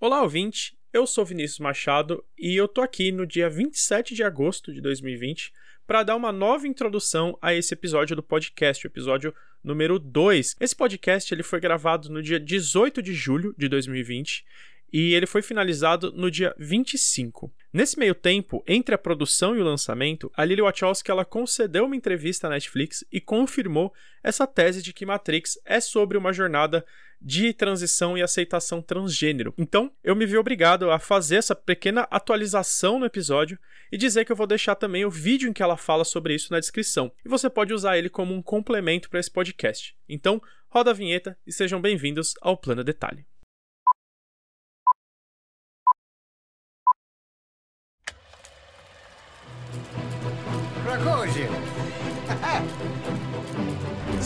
[0.00, 0.78] Olá, ouvinte!
[0.92, 5.52] Eu sou Vinícius Machado e eu tô aqui no dia 27 de agosto de 2020
[5.88, 10.54] para dar uma nova introdução a esse episódio do podcast, o episódio número 2.
[10.60, 14.44] Esse podcast ele foi gravado no dia 18 de julho de 2020
[14.92, 17.52] e ele foi finalizado no dia 25.
[17.72, 21.96] Nesse meio tempo, entre a produção e o lançamento, a Lily Wachowski ela concedeu uma
[21.96, 26.84] entrevista à Netflix e confirmou essa tese de que Matrix é sobre uma jornada
[27.20, 29.52] de transição e aceitação transgênero.
[29.58, 33.58] Então, eu me vi obrigado a fazer essa pequena atualização no episódio
[33.90, 36.52] e dizer que eu vou deixar também o vídeo em que ela fala sobre isso
[36.52, 37.12] na descrição.
[37.24, 39.96] E você pode usar ele como um complemento para esse podcast.
[40.08, 43.26] Então, roda a vinheta e sejam bem-vindos ao Plano Detalhe.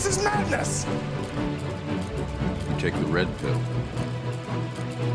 [0.03, 0.85] This is madness!
[2.79, 3.61] take the red pill.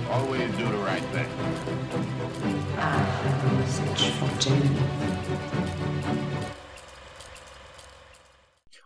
[0.09, 1.27] Always do the right thing.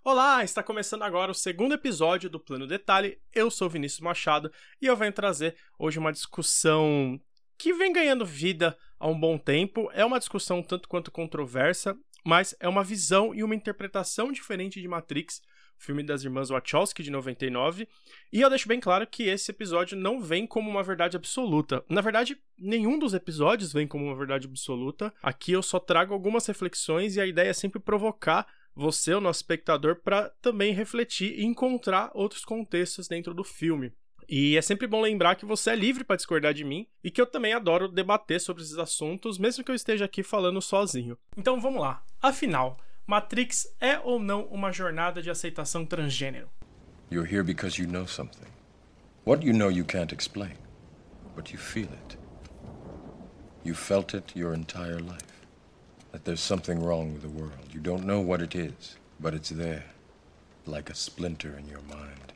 [0.03, 3.20] Olá, está começando agora o segundo episódio do Plano Detalhe.
[3.31, 7.22] Eu sou Vinícius Machado e eu venho trazer hoje uma discussão
[7.59, 9.92] que vem ganhando vida há um bom tempo.
[9.94, 14.88] É uma discussão tanto quanto controversa, mas é uma visão e uma interpretação diferente de
[14.88, 15.40] Matrix
[15.82, 17.88] filme das irmãs Wachowski de 99,
[18.32, 21.84] e eu deixo bem claro que esse episódio não vem como uma verdade absoluta.
[21.90, 25.14] Na verdade, nenhum dos episódios vem como uma verdade absoluta.
[25.22, 29.40] Aqui eu só trago algumas reflexões e a ideia é sempre provocar você, o nosso
[29.40, 33.92] espectador, para também refletir e encontrar outros contextos dentro do filme.
[34.30, 37.20] E é sempre bom lembrar que você é livre para discordar de mim e que
[37.20, 41.18] eu também adoro debater sobre esses assuntos, mesmo que eu esteja aqui falando sozinho.
[41.36, 42.02] Então vamos lá.
[42.22, 42.78] Afinal,
[43.12, 46.50] Matrix é ou não uma jornada de aceitação transgênero?
[47.12, 48.48] You're here because you know something.
[49.26, 50.56] What you know you can't explain,
[51.36, 52.18] but you feel it.
[53.66, 55.45] You felt it your entire life.
[56.14, 57.73] That there's something wrong with the world.
[57.73, 59.84] You don't know what it is, but it's there,
[60.66, 62.31] like a splinter in your mind,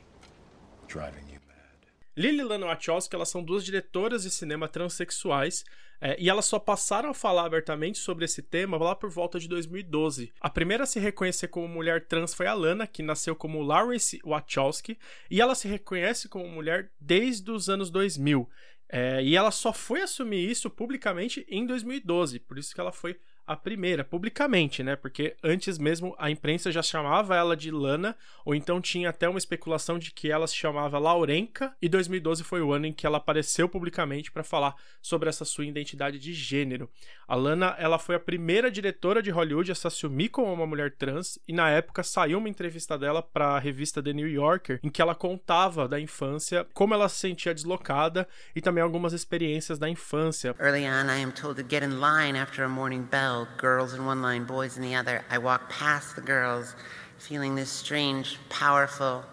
[0.88, 1.88] driving you mad.
[2.16, 5.64] Lily Lana Wachowski, elas são duas diretoras de cinema transexuais
[6.00, 9.48] é, e elas só passaram a falar abertamente sobre esse tema lá por volta de
[9.48, 10.32] 2012.
[10.40, 14.20] A primeira a se reconhecer como mulher trans foi a Lana, que nasceu como Lawrence
[14.24, 14.98] Wachowski,
[15.30, 18.48] e ela se reconhece como mulher desde os anos 2000.
[18.88, 23.18] É, e ela só foi assumir isso publicamente em 2012, por isso que ela foi
[23.46, 24.96] a primeira, publicamente, né?
[24.96, 29.38] Porque antes mesmo a imprensa já chamava ela de Lana, ou então tinha até uma
[29.38, 33.18] especulação de que ela se chamava Laurenka, e 2012 foi o ano em que ela
[33.18, 36.90] apareceu publicamente para falar sobre essa sua identidade de gênero.
[37.28, 40.92] A Lana, ela foi a primeira diretora de Hollywood a se assumir como uma mulher
[40.96, 44.88] trans, e na época saiu uma entrevista dela para a revista The New Yorker, em
[44.88, 49.88] que ela contava da infância, como ela se sentia deslocada e também algumas experiências da
[49.88, 50.54] infância.
[50.58, 53.35] Early on, I am told to get in line after a morning bell.
[53.58, 55.22] Girls in one line, boys in the other.
[55.30, 56.74] I walk past the girls,
[57.18, 59.24] feeling this strange, powerful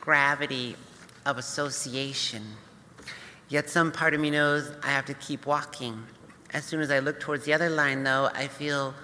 [0.00, 0.76] gravity
[1.26, 2.42] of association.
[3.48, 6.04] Yet some part of me knows I have to keep walking.
[6.52, 8.94] As soon as I look towards the other line, though, I feel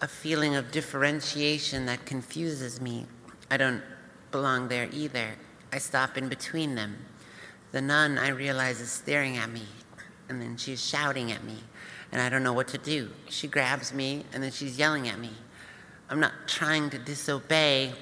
[0.00, 3.06] a feeling of differentiation that confuses me.
[3.50, 3.82] I don't
[4.30, 5.34] belong there either.
[5.72, 6.96] I stop in between them.
[7.72, 9.66] The nun, I realize, is staring at me,
[10.28, 11.58] and then she's shouting at me
[12.12, 13.10] and I don't know what to do.
[13.28, 15.30] She grabs me and then she's yelling at me.
[16.08, 17.92] I'm not trying to disobey,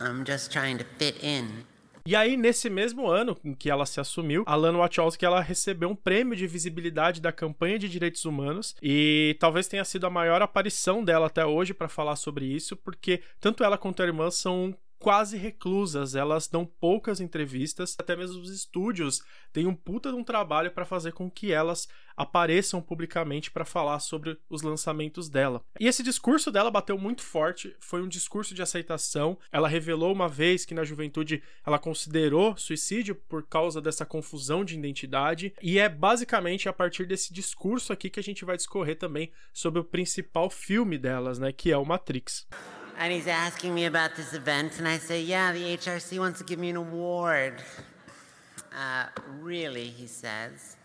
[0.00, 1.64] I'm just trying to fit in.
[2.04, 5.88] E aí, nesse mesmo ano em que ela se assumiu, a Lana Wachowski ela recebeu
[5.88, 10.42] um prêmio de visibilidade da campanha de direitos humanos e talvez tenha sido a maior
[10.42, 14.76] aparição dela até hoje para falar sobre isso, porque tanto ela quanto a irmã são
[15.02, 19.20] quase reclusas, elas dão poucas entrevistas, até mesmo os estúdios
[19.52, 23.98] têm um puta de um trabalho para fazer com que elas apareçam publicamente para falar
[23.98, 25.60] sobre os lançamentos dela.
[25.80, 29.36] E esse discurso dela bateu muito forte, foi um discurso de aceitação.
[29.50, 34.78] Ela revelou uma vez que na juventude ela considerou suicídio por causa dessa confusão de
[34.78, 39.32] identidade, e é basicamente a partir desse discurso aqui que a gente vai discorrer também
[39.52, 42.46] sobre o principal filme delas, né, que é o Matrix.
[42.98, 46.44] And he's asking me about this event, and I say, Yeah, the HRC wants to
[46.44, 47.54] give me an award.
[48.72, 49.06] Uh,
[49.40, 50.76] really, he says.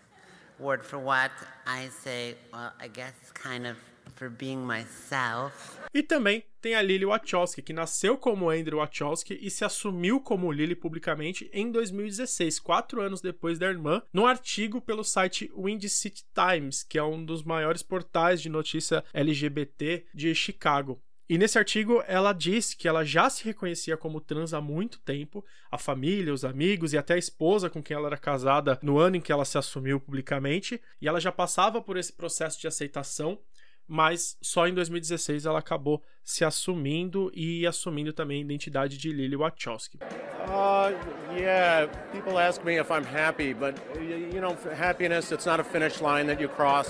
[0.60, 1.32] Award for what?
[1.66, 3.78] I say, Well, I guess kind of
[4.16, 5.78] for being myself.
[5.94, 10.52] E também tem a Lily Wachowski, que nasceu como Andrew Wachowski e se assumiu como
[10.52, 16.24] Lily publicamente em 2016, quatro anos depois da irmã, num artigo pelo site Windy City
[16.34, 21.02] Times, que é um dos maiores portais de notícia LGBT de Chicago.
[21.30, 25.44] E nesse artigo ela diz que ela já se reconhecia como trans há muito tempo,
[25.70, 29.18] a família, os amigos e até a esposa com quem ela era casada no ano
[29.18, 33.38] em que ela se assumiu publicamente, e ela já passava por esse processo de aceitação,
[33.86, 39.36] mas só em 2016 ela acabou se assumindo e assumindo também a identidade de Lily
[39.36, 39.98] Wachowski.
[39.98, 40.94] Uh,
[41.36, 46.02] yeah, people ask me if I'm happy, but you know, happiness it's not a finish
[46.02, 46.90] line that you cross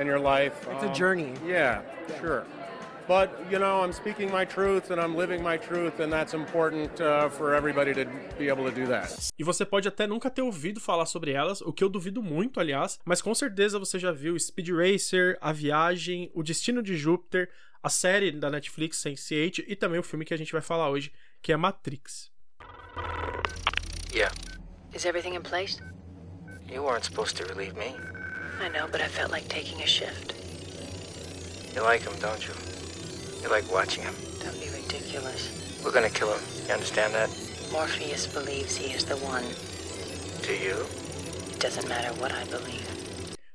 [0.00, 0.54] in your life.
[0.70, 1.34] It's a journey.
[1.44, 1.82] Yeah,
[2.20, 2.44] sure.
[3.06, 7.00] But you know, I'm speaking my truth and I'm living my truth, and that's important
[7.00, 8.06] uh, for everybody to
[8.38, 9.10] be able to do that.
[9.38, 12.58] E você pode até nunca ter ouvido falar sobre elas, o que eu duvido muito,
[12.60, 17.50] aliás, mas com certeza você já viu Speed Racer, A Viagem, O Destino de Júpiter,
[17.82, 21.12] a série da Netflix Sense8 e também o filme que a gente vai falar hoje,
[21.42, 22.32] que é Matrix.
[24.14, 24.34] Yeah.
[24.94, 25.78] Is everything in place?
[26.70, 27.94] You weren't supposed to relieve me.
[28.62, 30.34] I know, but I felt like taking a shift.
[31.74, 32.73] You like him, don't you?
[33.44, 34.14] You like watching him.
[34.42, 35.82] Don't be ridiculous.
[35.84, 36.40] We're gonna kill him.
[36.66, 37.28] You understand that?
[37.70, 39.44] Morpheus believes he is the one.
[40.40, 40.86] Do you?
[41.52, 42.88] It doesn't matter what I believe.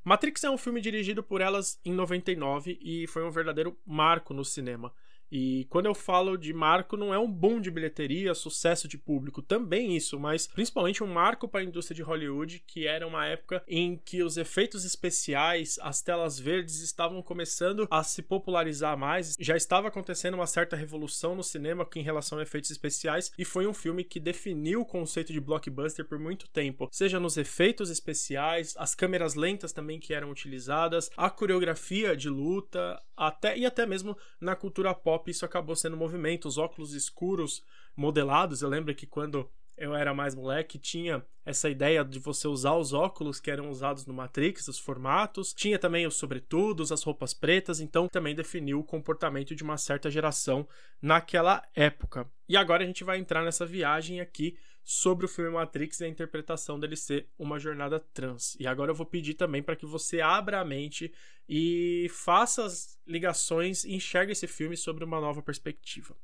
[0.06, 4.46] Matrix é um filme dirigido por elas em 99 e foi um verdadeiro marco no
[4.46, 4.94] cinema.
[5.32, 9.42] E quando eu falo de marco, não é um boom de bilheteria, sucesso de público,
[9.42, 13.64] também isso, mas principalmente um marco para a indústria de Hollywood, que era uma época
[13.68, 19.56] em que os efeitos especiais, as telas verdes estavam começando a se popularizar mais, já
[19.56, 23.74] estava acontecendo uma certa revolução no cinema em relação a efeitos especiais, e foi um
[23.74, 28.96] filme que definiu o conceito de blockbuster por muito tempo, seja nos efeitos especiais, as
[28.96, 34.56] câmeras lentas também que eram utilizadas, a coreografia de luta, até e até mesmo na
[34.56, 36.48] cultura pop pop isso acabou sendo movimento.
[36.48, 37.64] Os óculos escuros
[37.96, 42.76] modelados, eu lembro que quando eu era mais moleque, tinha essa ideia de você usar
[42.76, 45.54] os óculos que eram usados no Matrix, os formatos.
[45.54, 50.12] Tinha também os sobretudos, as roupas pretas, então também definiu o comportamento de uma certa
[50.12, 50.68] geração
[51.02, 52.30] naquela época.
[52.48, 54.58] E agora a gente vai entrar nessa viagem aqui
[54.92, 58.58] sobre o filme Matrix e a interpretação dele ser uma jornada trans.
[58.60, 61.14] E agora eu vou pedir também para que você abra a mente
[61.48, 66.18] e faça as ligações e enxergue esse filme sobre uma nova perspectiva.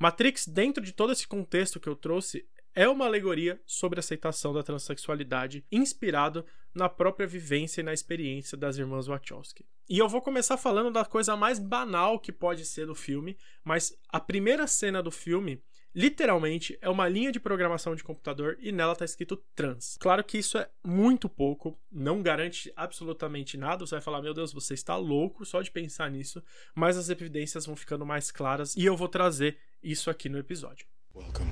[0.00, 2.44] Matrix, dentro de todo esse contexto que eu trouxe,
[2.74, 6.44] é uma alegoria sobre a aceitação da transexualidade, inspirado
[6.74, 9.64] na própria vivência e na experiência das irmãs Wachowski.
[9.88, 13.96] E eu vou começar falando da coisa mais banal que pode ser do filme, mas
[14.08, 15.62] a primeira cena do filme
[15.94, 19.96] literalmente é uma linha de programação de computador e nela está escrito trans.
[19.98, 23.86] Claro que isso é muito pouco, não garante absolutamente nada.
[23.86, 26.42] Você vai falar, meu Deus, você está louco só de pensar nisso,
[26.74, 30.86] mas as evidências vão ficando mais claras e eu vou trazer isso aqui no episódio.
[31.14, 31.50] Welcome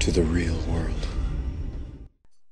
[0.00, 1.20] to the real world.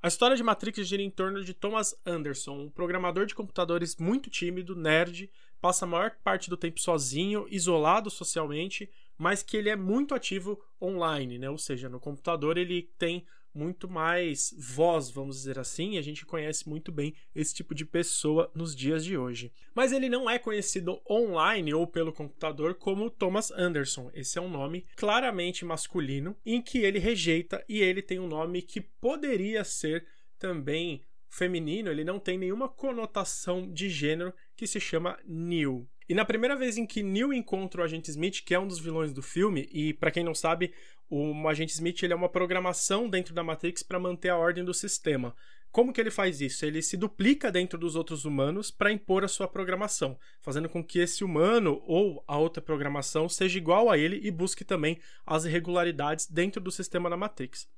[0.01, 4.31] A história de Matrix gira em torno de Thomas Anderson, um programador de computadores muito
[4.31, 5.29] tímido, nerd,
[5.61, 8.89] passa a maior parte do tempo sozinho, isolado socialmente,
[9.19, 11.51] mas que ele é muito ativo online, né?
[11.51, 16.25] Ou seja, no computador ele tem muito mais voz, vamos dizer assim, e a gente
[16.25, 19.53] conhece muito bem esse tipo de pessoa nos dias de hoje.
[19.75, 24.11] Mas ele não é conhecido online ou pelo computador como Thomas Anderson.
[24.15, 28.63] Esse é um nome claramente masculino em que ele rejeita e ele tem um nome
[28.63, 30.07] que poderia ser
[30.39, 35.87] também feminino, ele não tem nenhuma conotação de gênero que se chama Neil.
[36.09, 38.79] E na primeira vez em que Neil encontra o agente Smith, que é um dos
[38.79, 40.73] vilões do filme, e para quem não sabe,
[41.11, 44.73] o agente Smith ele é uma programação dentro da Matrix para manter a ordem do
[44.73, 45.35] sistema.
[45.71, 46.65] Como que ele faz isso?
[46.65, 50.99] Ele se duplica dentro dos outros humanos para impor a sua programação, fazendo com que
[50.99, 56.27] esse humano ou a outra programação seja igual a ele e busque também as irregularidades
[56.27, 57.69] dentro do sistema da Matrix.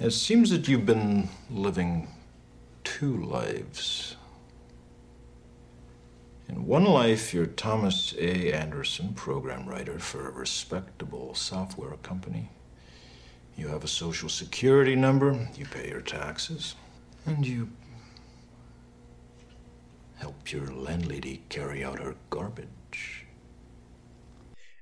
[0.00, 2.06] It seems that you've been living
[2.84, 4.16] two lives.
[6.48, 8.52] In one life, you're Thomas A.
[8.52, 12.50] Anderson, program writer for a respectable software company.
[13.56, 16.76] You have a social security number, you pay your taxes,
[17.24, 17.68] and you
[20.18, 23.26] help your landlady carry out her garbage.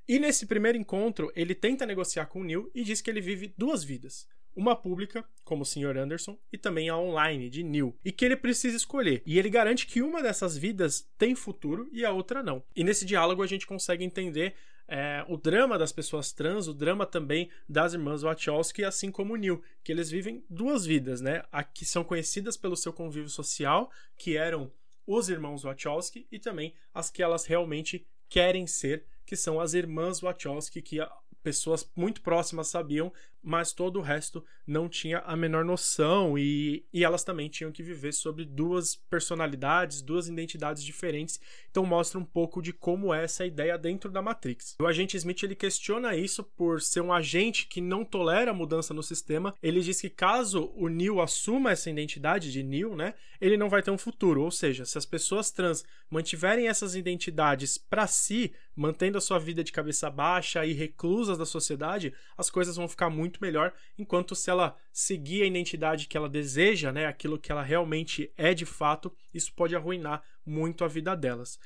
[0.06, 3.54] E nesse primeiro encontro, ele tenta negociar com o Neil e diz que ele vive
[3.56, 5.96] duas vidas uma pública, como o Sr.
[5.96, 9.22] Anderson, e também a online, de Neil, e que ele precisa escolher.
[9.26, 12.62] E ele garante que uma dessas vidas tem futuro e a outra não.
[12.74, 14.54] E nesse diálogo a gente consegue entender
[14.86, 19.36] é, o drama das pessoas trans, o drama também das irmãs Wachowski, assim como o
[19.36, 21.42] Neil, que eles vivem duas vidas, né?
[21.50, 24.70] A que são conhecidas pelo seu convívio social, que eram
[25.06, 30.20] os irmãos Wachowski, e também as que elas realmente querem ser, que são as irmãs
[30.20, 30.98] Wachowski, que
[31.42, 33.12] pessoas muito próximas sabiam
[33.44, 37.82] mas todo o resto não tinha a menor noção e, e elas também tinham que
[37.82, 41.38] viver sobre duas personalidades, duas identidades diferentes.
[41.70, 44.74] Então mostra um pouco de como é essa ideia dentro da Matrix.
[44.80, 49.02] O agente Smith ele questiona isso por ser um agente que não tolera mudança no
[49.02, 49.54] sistema.
[49.62, 53.82] Ele diz que caso o Neo assuma essa identidade de Neo, né, ele não vai
[53.82, 54.42] ter um futuro.
[54.42, 59.62] Ou seja, se as pessoas trans mantiverem essas identidades para si, mantendo a sua vida
[59.62, 64.50] de cabeça baixa e reclusas da sociedade, as coisas vão ficar muito melhor, enquanto se
[64.50, 69.12] ela seguir a identidade que ela deseja, né, aquilo que ela realmente é de fato,
[69.32, 71.58] isso pode arruinar muito a vida delas.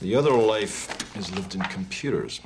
[0.00, 2.40] The other life is lived in computers,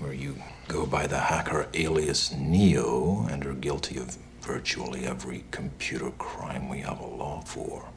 [0.00, 0.36] where you
[0.68, 6.80] go by the hacker alias Neo and are guilty of virtually every computer crime we
[6.80, 7.88] have a law for.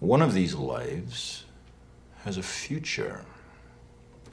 [0.00, 1.44] One of these lives
[2.24, 3.20] has a future,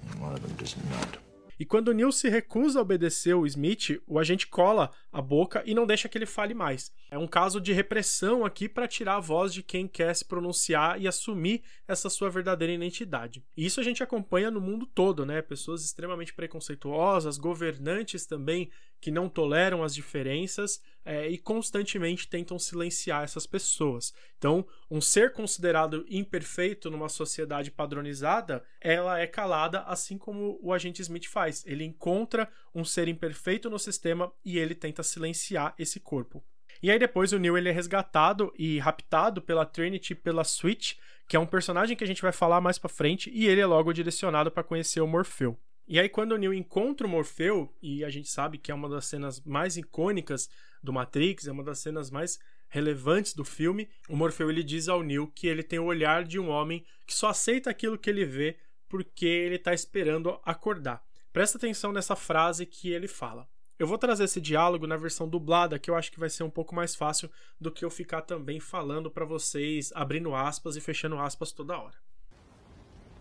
[0.09, 1.17] and one of them does not.
[1.59, 5.73] E quando Neil se recusa a obedecer o Smith, o agente cola a boca e
[5.73, 6.91] não deixa que ele fale mais.
[7.09, 11.01] É um caso de repressão aqui para tirar a voz de quem quer se pronunciar
[11.01, 13.43] e assumir essa sua verdadeira identidade.
[13.55, 15.41] E isso a gente acompanha no mundo todo, né?
[15.41, 18.69] Pessoas extremamente preconceituosas, governantes também
[18.99, 24.13] que não toleram as diferenças é, e constantemente tentam silenciar essas pessoas.
[24.37, 31.01] Então, um ser considerado imperfeito numa sociedade padronizada, ela é calada, assim como o agente
[31.01, 31.63] Smith faz.
[31.65, 36.43] Ele encontra um ser imperfeito no sistema e ele tenta silenciar esse corpo.
[36.81, 40.93] E aí depois o Neo ele é resgatado e raptado pela Trinity pela Switch,
[41.27, 43.65] que é um personagem que a gente vai falar mais para frente, e ele é
[43.65, 45.59] logo direcionado para conhecer o Morpheu.
[45.87, 48.89] E aí, quando o Neo encontra o Morfeu, e a gente sabe que é uma
[48.89, 50.49] das cenas mais icônicas
[50.83, 52.37] do Matrix, é uma das cenas mais
[52.69, 56.37] relevantes do filme, o Morfeu ele diz ao Neo que ele tem o olhar de
[56.37, 58.57] um homem que só aceita aquilo que ele vê
[58.89, 61.01] porque ele está esperando acordar.
[61.31, 63.47] Presta atenção nessa frase que ele fala.
[63.79, 66.49] Eu vou trazer esse diálogo na versão dublada, que eu acho que vai ser um
[66.49, 67.29] pouco mais fácil
[67.61, 71.93] do que eu ficar também falando para vocês, abrindo aspas e fechando aspas toda hora.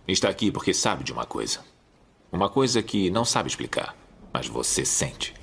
[0.08, 1.62] Está aqui porque sabe de uma coisa.
[2.32, 3.94] Uma coisa que não sabe explicar,
[4.32, 5.34] mas você sente.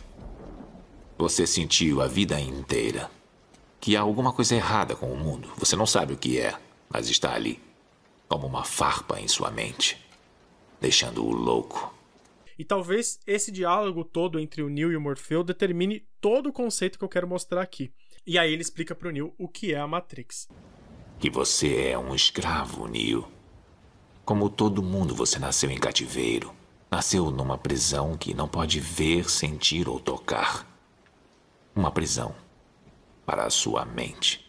[1.15, 3.09] Você sentiu a vida inteira
[3.79, 5.51] que há alguma coisa errada com o mundo.
[5.57, 6.57] Você não sabe o que é,
[6.89, 7.61] mas está ali,
[8.27, 9.97] como uma farpa em sua mente,
[10.81, 11.93] deixando-o louco.
[12.57, 16.97] E talvez esse diálogo todo entre o Neo e o Morfeu determine todo o conceito
[16.97, 17.91] que eu quero mostrar aqui.
[18.25, 20.47] E aí ele explica para o Neo o que é a Matrix.
[21.19, 23.27] Que você é um escravo, Neo.
[24.23, 26.53] Como todo mundo, você nasceu em cativeiro
[26.93, 30.63] Nasceu numa prisão que não pode ver, sentir ou tocar.
[31.75, 32.35] Uma prisão
[33.25, 34.45] para a sua mente.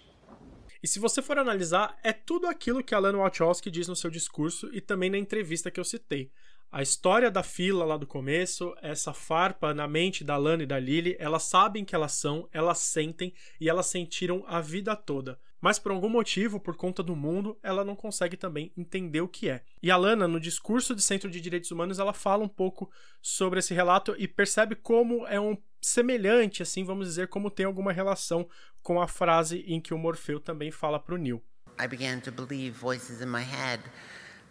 [0.83, 4.69] E se você for analisar, é tudo aquilo que Alan Wachowski diz no seu discurso
[4.75, 6.31] e também na entrevista que eu citei.
[6.71, 10.79] A história da fila lá do começo, essa farpa na mente da Lana e da
[10.79, 15.79] Lily, elas sabem que elas são, elas sentem e elas sentiram a vida toda mas
[15.79, 19.63] por algum motivo, por conta do mundo, ela não consegue também entender o que é.
[19.83, 22.91] E a Lana, no discurso de Centro de Direitos Humanos, ela fala um pouco
[23.23, 27.95] sobre esse relato e percebe como é um semelhante, assim, vamos dizer, como tem alguma
[27.95, 28.47] relação
[28.83, 31.43] com a frase em que o Morfeu também fala para o Neil.
[31.81, 33.83] I began to believe voices in my head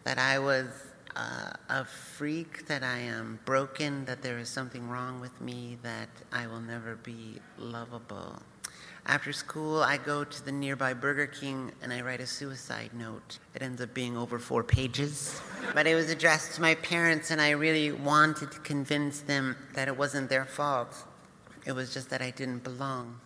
[0.05, 5.19] that I was uh, a freak, that I am broken, that there is something wrong
[5.21, 8.41] with me, that I will never be lovable.
[9.05, 13.37] After school, I go to the nearby Burger King and I write a suicide note.
[13.53, 15.41] It ends up being over four pages.
[15.73, 19.89] But it was addressed to my parents, and I really wanted to convince them that
[19.89, 21.05] it wasn't their fault.
[21.65, 23.19] It was just that I didn't belong.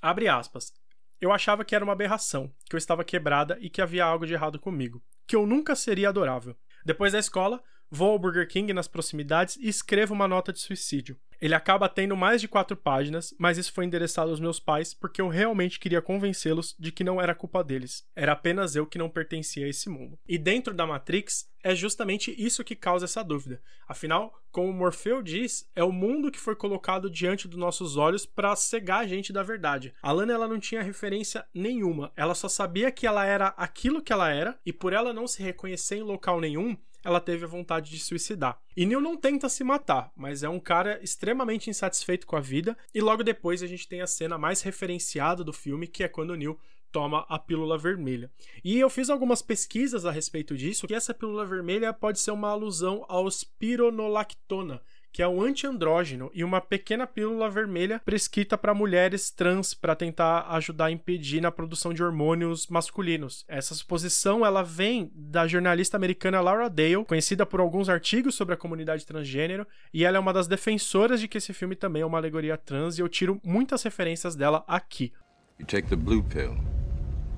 [0.00, 0.72] Abre aspas.
[1.20, 4.34] Eu achava que era uma aberração, que eu estava quebrada e que havia algo de
[4.34, 6.56] errado comigo, que eu nunca seria adorável.
[6.88, 11.16] Depois da escola, vou ao Burger King nas proximidades e escrevo uma nota de suicídio.
[11.40, 15.20] Ele acaba tendo mais de quatro páginas, mas isso foi endereçado aos meus pais porque
[15.20, 18.04] eu realmente queria convencê-los de que não era culpa deles.
[18.16, 20.18] Era apenas eu que não pertencia a esse mundo.
[20.26, 23.60] E dentro da Matrix, é justamente isso que causa essa dúvida.
[23.86, 28.56] Afinal, como Morfeu diz, é o mundo que foi colocado diante dos nossos olhos para
[28.56, 29.94] cegar a gente da verdade.
[30.02, 32.12] A Lana ela não tinha referência nenhuma.
[32.16, 35.42] Ela só sabia que ela era aquilo que ela era e por ela não se
[35.42, 38.60] reconhecer em local nenhum, ela teve a vontade de suicidar.
[38.76, 42.76] E Neil não tenta se matar, mas é um cara extremamente insatisfeito com a vida,
[42.94, 46.36] e logo depois a gente tem a cena mais referenciada do filme, que é quando
[46.36, 46.58] Neil
[46.90, 48.30] toma a pílula vermelha.
[48.64, 52.48] E eu fiz algumas pesquisas a respeito disso, que essa pílula vermelha pode ser uma
[52.48, 54.80] alusão ao spironolactona,
[55.12, 60.46] que é o antiandrógeno e uma pequena pílula vermelha prescrita para mulheres trans para tentar
[60.50, 63.44] ajudar a impedir na produção de hormônios masculinos.
[63.48, 68.58] Essa suposição ela vem da jornalista americana Laura Dale, conhecida por alguns artigos sobre a
[68.58, 72.18] comunidade transgênero, e ela é uma das defensoras de que esse filme também é uma
[72.18, 75.12] alegoria trans e eu tiro muitas referências dela aqui.
[75.58, 76.56] You take the blue pill.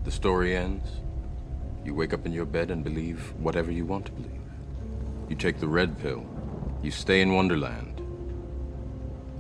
[0.05, 1.03] The story ends.
[1.85, 4.41] You wake up in your bed and believe whatever you want to believe.
[5.31, 6.40] You take the red pill.
[6.83, 8.01] You stay in Wonderland.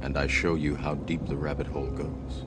[0.02, 2.46] And I show you how deep the rabbit hole goes.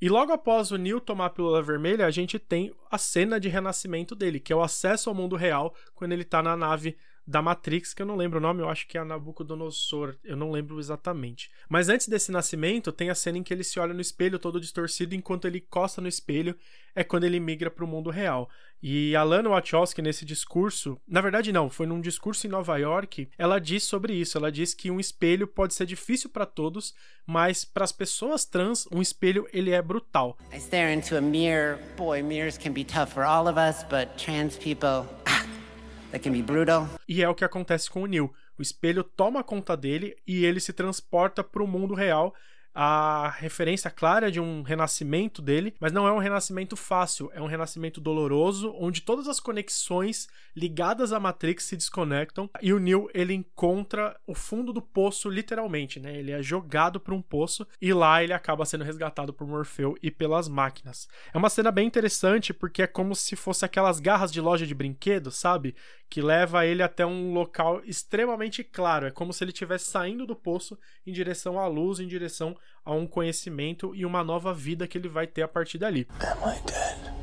[0.00, 3.48] E logo após o Neil tomar a pílula vermelha, a gente tem a cena de
[3.48, 7.40] renascimento dele, que é o acesso ao mundo real quando ele tá na nave da
[7.40, 10.78] Matrix, que eu não lembro o nome, eu acho que é Nabucodonosor, eu não lembro
[10.78, 11.50] exatamente.
[11.68, 14.60] Mas antes desse nascimento, tem a cena em que ele se olha no espelho todo
[14.60, 16.56] distorcido, enquanto ele encosta no espelho,
[16.94, 18.50] é quando ele migra para o mundo real.
[18.82, 23.28] E a Lana Wachowski, nesse discurso, na verdade não, foi num discurso em Nova York,
[23.38, 26.92] ela diz sobre isso, ela diz que um espelho pode ser difícil para todos,
[27.24, 30.36] mas para as pessoas trans, um espelho ele é brutal.
[30.52, 31.78] I stare into a mirror.
[31.96, 35.06] Boy, mirrors can be tough for all of us, but trans people,
[36.12, 36.88] that can be brutal.
[37.08, 38.32] E é o que acontece com o Neil.
[38.56, 42.34] O espelho toma conta dele e ele se transporta para o mundo real.
[42.74, 47.46] A referência clara de um renascimento dele, mas não é um renascimento fácil, é um
[47.46, 50.26] renascimento doloroso, onde todas as conexões
[50.56, 56.00] ligadas à Matrix se desconectam e o Neo ele encontra o fundo do poço literalmente,
[56.00, 56.16] né?
[56.16, 60.10] Ele é jogado para um poço e lá ele acaba sendo resgatado por Morfeu e
[60.10, 61.06] pelas máquinas.
[61.34, 64.74] É uma cena bem interessante porque é como se fosse aquelas garras de loja de
[64.74, 65.76] brinquedos, sabe?
[66.12, 69.06] Que leva ele até um local extremamente claro.
[69.06, 72.54] É como se ele estivesse saindo do poço em direção à luz, em direção
[72.84, 76.06] a um conhecimento e uma nova vida que ele vai ter a partir dali.
[76.20, 77.14] Am I dead?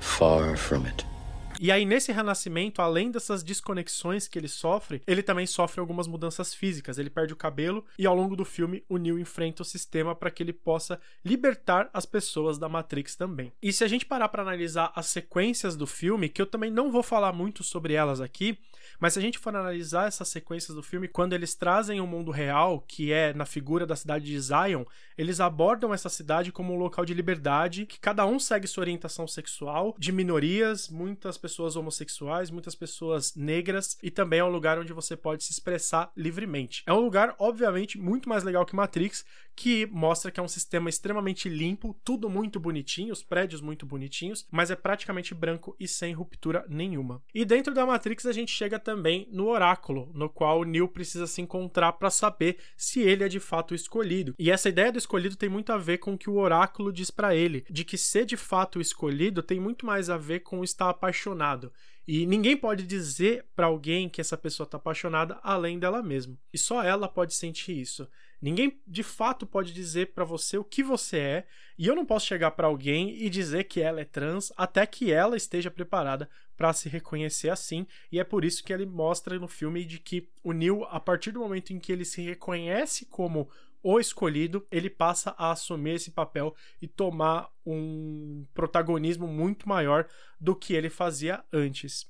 [0.00, 1.17] Far from it.
[1.60, 6.54] E aí, nesse renascimento, além dessas desconexões que ele sofre, ele também sofre algumas mudanças
[6.54, 6.98] físicas.
[6.98, 10.30] Ele perde o cabelo e ao longo do filme o Neo enfrenta o sistema para
[10.30, 13.52] que ele possa libertar as pessoas da Matrix também.
[13.60, 16.92] E se a gente parar para analisar as sequências do filme, que eu também não
[16.92, 18.58] vou falar muito sobre elas aqui,
[18.98, 22.30] mas se a gente for analisar essas sequências do filme, quando eles trazem o mundo
[22.30, 24.84] real, que é na figura da cidade de Zion,
[25.16, 29.26] eles abordam essa cidade como um local de liberdade, que cada um segue sua orientação
[29.26, 34.92] sexual, de minorias, muitas pessoas homossexuais, muitas pessoas negras, e também é um lugar onde
[34.92, 36.82] você pode se expressar livremente.
[36.86, 39.24] É um lugar, obviamente, muito mais legal que Matrix,
[39.58, 44.46] que mostra que é um sistema extremamente limpo, tudo muito bonitinho, os prédios muito bonitinhos,
[44.52, 47.20] mas é praticamente branco e sem ruptura nenhuma.
[47.34, 51.40] E dentro da Matrix a gente chega também no oráculo, no qual Neo precisa se
[51.40, 54.34] encontrar para saber se ele é de fato o escolhido.
[54.38, 57.10] E essa ideia do escolhido tem muito a ver com o que o oráculo diz
[57.10, 60.62] para ele, de que ser de fato o escolhido tem muito mais a ver com
[60.62, 61.72] estar apaixonado.
[62.06, 66.38] E ninguém pode dizer para alguém que essa pessoa está apaixonada além dela mesma.
[66.50, 68.08] E só ela pode sentir isso.
[68.40, 71.46] Ninguém de fato pode dizer para você o que você é,
[71.76, 75.12] e eu não posso chegar para alguém e dizer que ela é trans até que
[75.12, 79.46] ela esteja preparada para se reconhecer assim, e é por isso que ele mostra no
[79.46, 83.48] filme de que o Neil, a partir do momento em que ele se reconhece como
[83.82, 90.06] o escolhido, ele passa a assumir esse papel e tomar um protagonismo muito maior
[90.40, 92.06] do que ele fazia antes.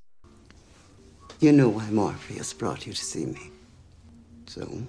[1.41, 3.53] You know why Morpheus brought you to see me.
[4.47, 4.83] So,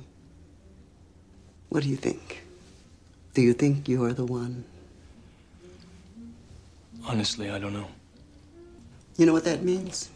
[1.69, 2.43] what do you think?
[3.33, 4.65] Do you think you're the one?
[7.05, 7.87] Honestly, I don't know.
[9.17, 10.09] You know what that means?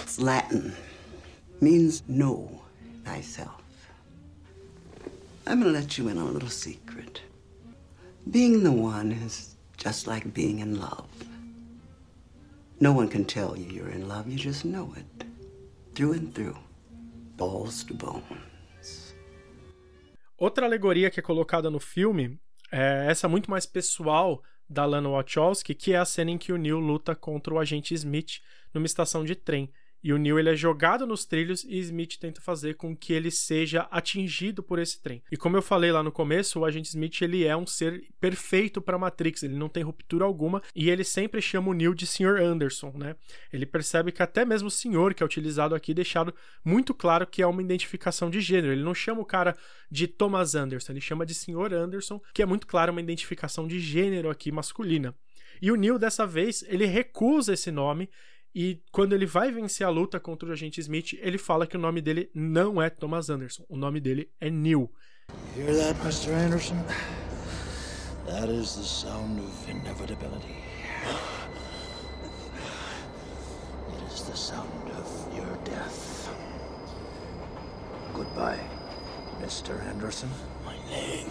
[0.00, 0.74] It's Latin.
[1.60, 2.62] Means know
[3.04, 3.62] thyself.
[5.46, 7.20] I'm gonna let you in on a little secret.
[8.30, 11.06] Being the one is just like being in love.
[12.80, 15.26] No one can tell you you're in love, you just know it.
[15.94, 16.56] Through and through.
[17.36, 18.22] Balls to bones.
[20.36, 22.38] Outra alegoria que é colocada no filme
[22.72, 26.56] é essa muito mais pessoal da Lana Wachowski, que é a cena em que o
[26.56, 28.40] Neil luta contra o agente Smith
[28.72, 29.72] numa estação de trem.
[30.04, 33.30] E o Neil ele é jogado nos trilhos e Smith tenta fazer com que ele
[33.30, 35.22] seja atingido por esse trem.
[35.32, 38.82] E como eu falei lá no começo, o agente Smith ele é um ser perfeito
[38.82, 42.38] para Matrix, ele não tem ruptura alguma e ele sempre chama o Neil de Sr.
[42.38, 43.16] Anderson, né?
[43.50, 47.40] Ele percebe que até mesmo o senhor que é utilizado aqui deixado muito claro que
[47.40, 48.74] é uma identificação de gênero.
[48.74, 49.56] Ele não chama o cara
[49.90, 51.72] de Thomas Anderson, ele chama de Sr.
[51.72, 55.14] Anderson, que é muito claro uma identificação de gênero aqui masculina.
[55.62, 58.10] E o Neil dessa vez, ele recusa esse nome
[58.54, 61.80] e quando ele vai vencer a luta contra o agente Smith, ele fala que o
[61.80, 64.90] nome dele não é Thomas Anderson, o nome dele é Neil.
[65.56, 66.32] Hear that, Mr.
[66.32, 66.76] Anderson?
[68.26, 70.56] That is the sound of inevitability.
[73.88, 76.28] It is the sound of your death.
[78.14, 78.60] Goodbye,
[79.42, 79.74] Mr.
[79.88, 80.30] Anderson.
[80.64, 81.28] My name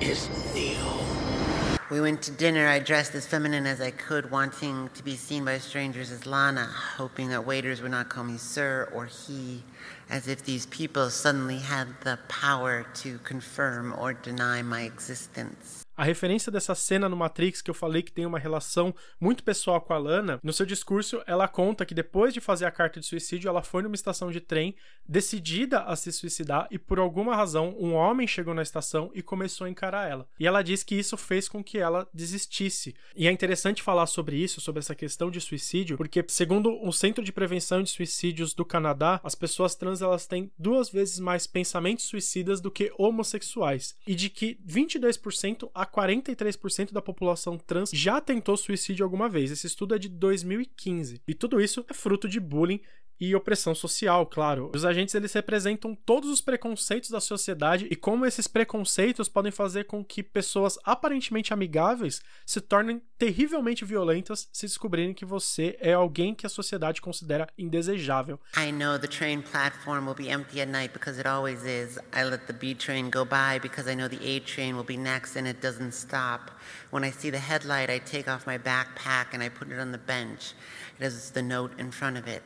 [0.00, 1.45] is Neo.
[1.88, 2.66] We went to dinner.
[2.66, 6.64] I dressed as feminine as I could, wanting to be seen by strangers as Lana,
[6.64, 9.62] hoping that waiters would not call me sir or he,
[10.10, 15.85] as if these people suddenly had the power to confirm or deny my existence.
[15.96, 19.80] A referência dessa cena no Matrix que eu falei que tem uma relação muito pessoal
[19.80, 23.06] com a Lana, no seu discurso ela conta que depois de fazer a carta de
[23.06, 24.76] suicídio, ela foi numa estação de trem
[25.08, 29.66] decidida a se suicidar e por alguma razão um homem chegou na estação e começou
[29.66, 30.28] a encarar ela.
[30.38, 32.94] E ela diz que isso fez com que ela desistisse.
[33.14, 37.24] E é interessante falar sobre isso, sobre essa questão de suicídio, porque segundo o Centro
[37.24, 42.04] de Prevenção de Suicídios do Canadá, as pessoas trans elas têm duas vezes mais pensamentos
[42.04, 48.56] suicidas do que homossexuais e de que 22% a 43% da população trans já tentou
[48.56, 49.50] suicídio alguma vez.
[49.50, 51.22] Esse estudo é de 2015.
[51.26, 52.80] E tudo isso é fruto de bullying
[53.20, 54.70] e opressão social, claro.
[54.74, 59.84] Os agentes eles representam todos os preconceitos da sociedade e como esses preconceitos podem fazer
[59.84, 66.34] com que pessoas aparentemente amigáveis se tornem terrivelmente violentas se descobrirem que você é alguém
[66.34, 68.38] que a sociedade considera indesejável.
[68.56, 71.98] I know the train platform will be empty at night because it always is.
[72.12, 74.96] I let the B train go by because I know the A train will be
[74.96, 76.50] next and it doesn't stop.
[76.90, 79.92] When I see the headlight, I take off my backpack and I put it on
[79.92, 80.54] the bench.
[80.98, 82.42] It has the note in front of it.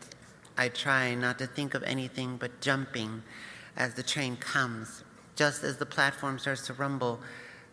[0.60, 3.22] I try not to think of anything but jumping
[3.78, 5.04] as the train comes.
[5.34, 7.18] Just as the platform starts to rumble,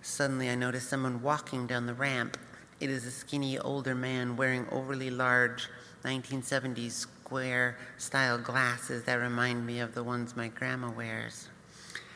[0.01, 2.37] suddenly I notice someone walking down the ramp.
[2.79, 5.67] It is a skinny older man wearing overly large
[6.05, 11.49] 1970s square style glasses that remind me of the ones my grandma wears.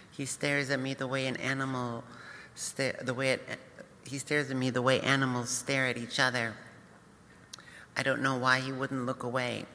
[0.09, 2.05] He stares at me the way an animal
[2.77, 3.59] the way it,
[4.05, 6.53] he stares at me the way animals stare at each other.
[7.97, 9.65] I don't know why he wouldn't look away.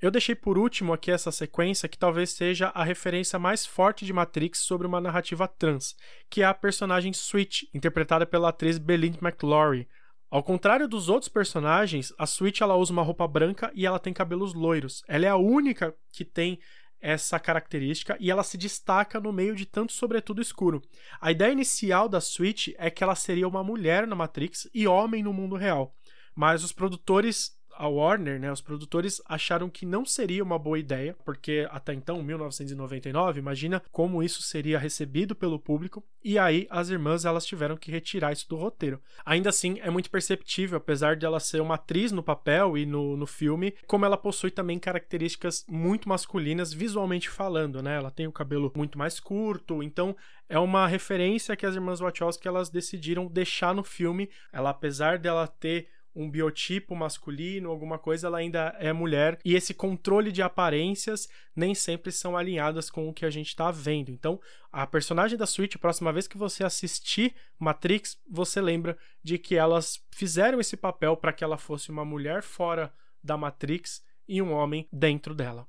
[0.00, 4.14] Eu deixei por último aqui essa sequência que talvez seja a referência mais forte de
[4.14, 5.94] Matrix sobre uma narrativa trans,
[6.30, 9.86] que é a personagem Switch, interpretada pela atriz Belinda McLaury.
[10.30, 14.14] Ao contrário dos outros personagens, a Switch ela usa uma roupa branca e ela tem
[14.14, 15.02] cabelos loiros.
[15.06, 16.58] Ela é a única que tem
[16.98, 20.80] essa característica e ela se destaca no meio de tanto sobretudo escuro.
[21.20, 25.22] A ideia inicial da Switch é que ela seria uma mulher na Matrix e homem
[25.22, 25.94] no mundo real.
[26.40, 31.14] Mas os produtores, a Warner, né, os produtores acharam que não seria uma boa ideia,
[31.22, 37.26] porque até então, 1999, imagina como isso seria recebido pelo público, e aí as irmãs
[37.26, 39.02] elas tiveram que retirar isso do roteiro.
[39.22, 43.18] Ainda assim, é muito perceptível, apesar de ela ser uma atriz no papel e no,
[43.18, 47.96] no filme, como ela possui também características muito masculinas visualmente falando, né?
[47.96, 50.16] Ela tem o cabelo muito mais curto, então
[50.48, 54.30] é uma referência que as irmãs Wachowski elas decidiram deixar no filme.
[54.50, 59.38] Ela, apesar dela ter um biotipo masculino, alguma coisa, ela ainda é mulher.
[59.44, 63.70] E esse controle de aparências nem sempre são alinhadas com o que a gente está
[63.70, 64.10] vendo.
[64.10, 64.40] Então,
[64.72, 69.56] a personagem da Switch, a próxima vez que você assistir Matrix, você lembra de que
[69.56, 72.92] elas fizeram esse papel para que ela fosse uma mulher fora
[73.22, 75.66] da Matrix e um homem dentro dela.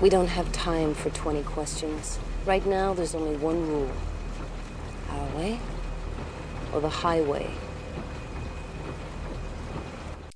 [0.00, 2.18] We don't have time for 20 questions.
[2.44, 3.90] Right now, there's only one rule.
[5.10, 5.58] Our way
[6.72, 7.46] or the highway?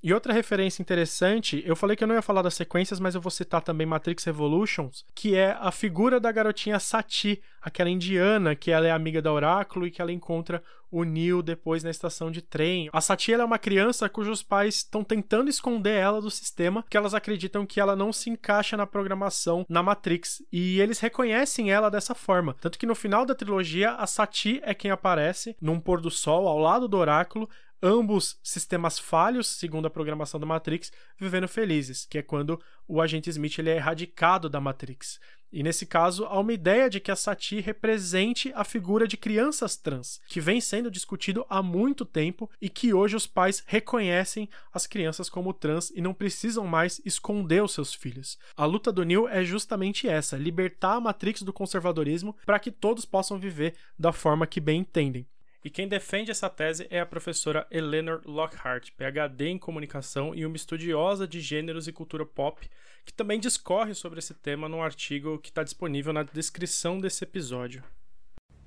[0.06, 3.20] E outra referência interessante, eu falei que eu não ia falar das sequências, mas eu
[3.20, 8.70] vou citar também Matrix Revolutions, que é a figura da garotinha Sati, aquela indiana que
[8.70, 12.40] ela é amiga da Oráculo e que ela encontra o Neo depois na estação de
[12.40, 12.88] trem.
[12.92, 17.12] A Sati é uma criança cujos pais estão tentando esconder ela do sistema, que elas
[17.12, 22.14] acreditam que ela não se encaixa na programação na Matrix, e eles reconhecem ela dessa
[22.14, 22.54] forma.
[22.60, 26.46] Tanto que no final da trilogia, a Sati é quem aparece num pôr do sol
[26.46, 27.50] ao lado do Oráculo,
[27.82, 33.30] ambos sistemas falhos, segundo a programação da Matrix, vivendo felizes, que é quando o agente
[33.30, 35.18] Smith ele é erradicado da Matrix.
[35.52, 39.76] E nesse caso, há uma ideia de que a Sati represente a figura de crianças
[39.76, 44.86] trans, que vem sendo discutido há muito tempo e que hoje os pais reconhecem as
[44.86, 48.36] crianças como trans e não precisam mais esconder os seus filhos.
[48.56, 53.04] A luta do Neil é justamente essa: libertar a Matrix do conservadorismo para que todos
[53.04, 55.26] possam viver da forma que bem entendem.
[55.64, 60.56] E quem defende essa tese é a professora Eleanor Lockhart, PhD em comunicação e uma
[60.56, 62.68] estudiosa de gêneros e cultura pop,
[63.04, 67.82] que também discorre sobre esse tema num artigo que está disponível na descrição desse episódio.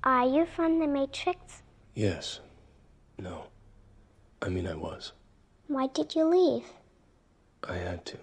[0.02, 1.62] Are you from the Matrix?
[1.96, 2.42] Yes.
[3.18, 3.50] No.
[4.42, 5.12] I mean, I was.
[5.68, 6.66] Why did you leave?
[7.62, 8.18] I had to.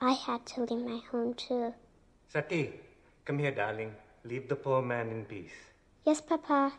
[0.00, 1.74] I had to leave my home too.
[2.28, 2.72] Sati,
[3.24, 3.92] come here, darling.
[4.24, 5.52] Leave the poor man in peace.
[6.06, 6.72] Yes, Papa.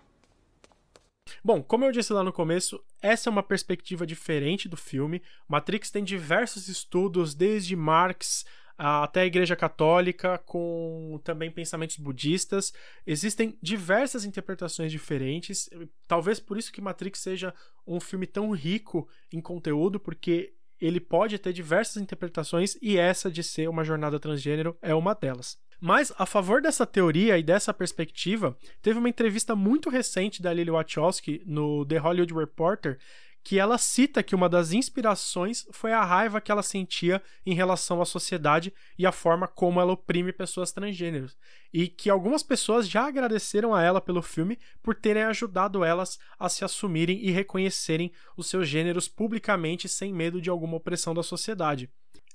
[1.45, 5.21] Bom, como eu disse lá no começo, essa é uma perspectiva diferente do filme.
[5.47, 8.43] Matrix tem diversos estudos, desde Marx
[8.77, 12.73] até a Igreja Católica, com também pensamentos budistas.
[13.05, 15.69] Existem diversas interpretações diferentes.
[16.07, 17.53] Talvez por isso que Matrix seja
[17.85, 23.43] um filme tão rico em conteúdo, porque ele pode ter diversas interpretações e essa de
[23.43, 25.57] ser uma jornada transgênero é uma delas.
[25.79, 30.71] Mas, a favor dessa teoria e dessa perspectiva, teve uma entrevista muito recente da Lily
[30.71, 32.97] Wachowski no The Hollywood Reporter,
[33.45, 38.01] que ela cita que uma das inspirações foi a raiva que ela sentia em relação
[38.01, 41.37] à sociedade e a forma como ela oprime pessoas transgêneros.
[41.71, 46.49] E que algumas pessoas já agradeceram a ela pelo filme por terem ajudado elas a
[46.49, 51.87] se assumirem e reconhecerem os seus gêneros publicamente sem medo de alguma opressão da sociedade.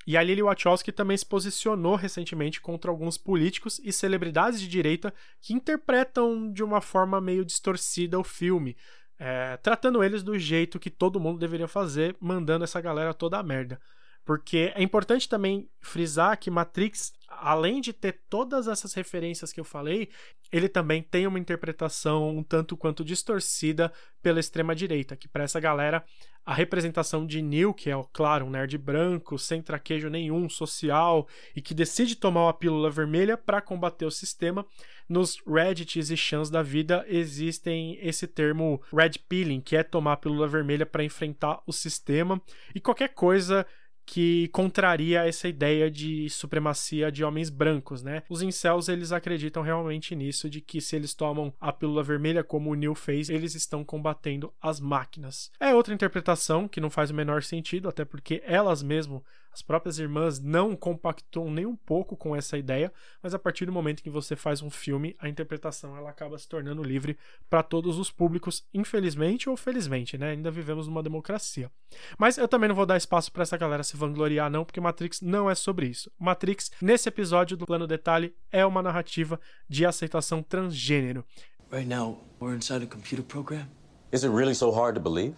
[0.06, 5.12] E a Lily Wachowski também se posicionou recentemente contra alguns políticos e celebridades de direita
[5.40, 8.76] que interpretam de uma forma meio distorcida o filme,
[9.18, 13.42] é, tratando eles do jeito que todo mundo deveria fazer, mandando essa galera toda a
[13.42, 13.78] merda.
[14.24, 19.64] Porque é importante também frisar que Matrix, além de ter todas essas referências que eu
[19.64, 20.08] falei,
[20.52, 26.04] ele também tem uma interpretação um tanto quanto distorcida pela extrema-direita, que para essa galera
[26.44, 31.60] a representação de Neil, que é, claro, um nerd branco, sem traquejo nenhum, social, e
[31.60, 34.66] que decide tomar uma pílula vermelha para combater o sistema,
[35.08, 40.16] nos Reddits e chans da vida existem esse termo red pilling, que é tomar a
[40.16, 42.40] pílula vermelha para enfrentar o sistema,
[42.74, 43.66] e qualquer coisa
[44.10, 48.24] que contraria essa ideia de supremacia de homens brancos, né?
[48.28, 52.72] Os incels, eles acreditam realmente nisso, de que se eles tomam a pílula vermelha, como
[52.72, 55.52] o Neil fez, eles estão combatendo as máquinas.
[55.60, 59.24] É outra interpretação que não faz o menor sentido, até porque elas mesmo
[59.60, 62.90] as próprias irmãs não compactuam nem um pouco com essa ideia,
[63.22, 66.48] mas a partir do momento que você faz um filme, a interpretação ela acaba se
[66.48, 67.18] tornando livre
[67.50, 70.30] para todos os públicos, infelizmente ou felizmente, né?
[70.30, 71.70] Ainda vivemos numa democracia.
[72.18, 75.20] Mas eu também não vou dar espaço para essa galera se vangloriar não, porque Matrix
[75.20, 76.10] não é sobre isso.
[76.18, 81.22] Matrix, nesse episódio do Plano Detalhe, é uma narrativa de aceitação transgênero.
[81.70, 83.68] Right now, we're inside a computer program.
[84.10, 85.34] Is it really so hard to believe?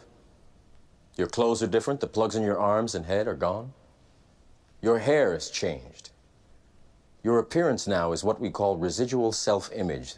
[1.18, 3.72] Your clothes are different, the plugs in your arms and head are gone?
[4.82, 6.10] Your hair has changed.
[7.22, 10.16] Your appearance now is what we call residual self image.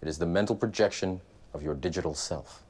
[0.00, 1.20] It is the mental projection
[1.52, 2.64] of your digital self.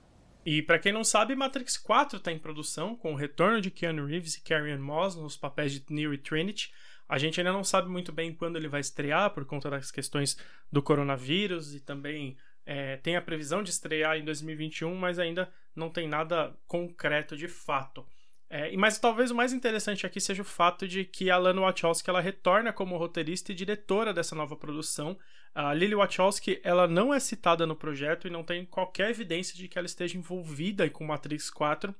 [0.44, 4.06] E para quem não sabe, Matrix 4 está em produção, com o retorno de Keanu
[4.06, 6.72] Reeves e Carrie-Anne Moss nos papéis de Neo e Trinity.
[7.08, 10.36] A gente ainda não sabe muito bem quando ele vai estrear, por conta das questões
[10.72, 15.90] do coronavírus, e também é, tem a previsão de estrear em 2021, mas ainda não
[15.90, 18.04] tem nada concreto de fato.
[18.50, 22.08] É, mas talvez o mais interessante aqui seja o fato de que a Lana Wachowski
[22.08, 25.18] ela retorna como roteirista e diretora dessa nova produção.
[25.54, 29.68] A Lily Wachowski ela não é citada no projeto e não tem qualquer evidência de
[29.68, 31.94] que ela esteja envolvida com Matrix 4.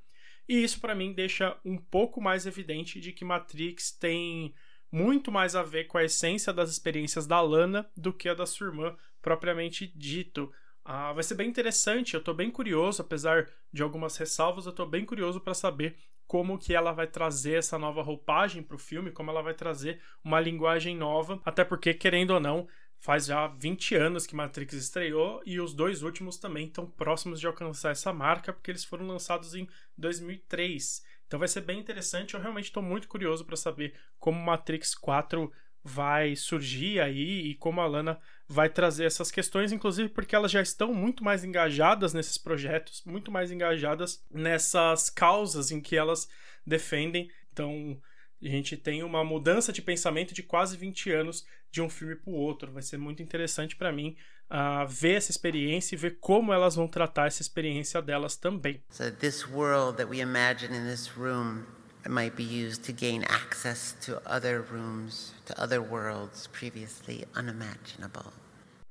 [0.49, 4.55] E isso para mim deixa um pouco mais evidente de que Matrix tem
[4.91, 8.47] muito mais a ver com a essência das experiências da Lana do que a da
[8.47, 10.51] sua irmã propriamente dito.
[10.83, 14.87] Ah, vai ser bem interessante, eu estou bem curioso, apesar de algumas ressalvas, eu estou
[14.87, 19.11] bem curioso para saber como que ela vai trazer essa nova roupagem para o filme,
[19.11, 23.95] como ela vai trazer uma linguagem nova, até porque, querendo ou não, faz já 20
[23.95, 28.53] anos que Matrix estreou e os dois últimos também estão próximos de alcançar essa marca,
[28.53, 31.03] porque eles foram lançados em 2003.
[31.27, 35.51] Então vai ser bem interessante, eu realmente estou muito curioso para saber como Matrix 4
[35.85, 40.63] vai surgir aí e como a Lana vai trazer essas questões, inclusive porque elas já
[40.63, 46.29] estão muito mais engajadas nesses projetos, muito mais engajadas nessas causas em que elas
[46.67, 47.31] defendem.
[47.53, 48.01] Então,
[48.43, 52.31] a gente tem uma mudança de pensamento de quase 20 anos de um filme para
[52.31, 52.73] o outro.
[52.73, 54.17] Vai ser muito interessante para mim
[54.51, 58.83] uh, ver essa experiência e ver como elas vão tratar essa experiência delas também.
[58.91, 61.65] So this world that we imagine in this room
[62.07, 68.33] might be used to gain access to other rooms, to other worlds previously unimaginable.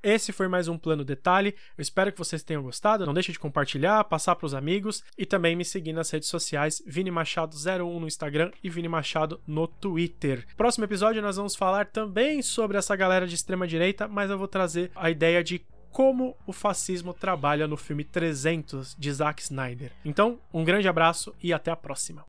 [0.04, 1.56] Esse foi mais um plano detalhe.
[1.78, 3.06] Eu espero que vocês tenham gostado.
[3.06, 6.82] Não deixe de compartilhar, passar para os amigos e também me seguir nas redes sociais
[6.86, 10.46] Vini Machado 01 no Instagram e Vini Machado no Twitter.
[10.56, 14.48] Próximo episódio nós vamos falar também sobre essa galera de extrema direita, mas eu vou
[14.48, 19.92] trazer a ideia de como o fascismo trabalha no filme 300 de Zack Snyder.
[20.06, 22.24] Então, um grande abraço e até a próxima.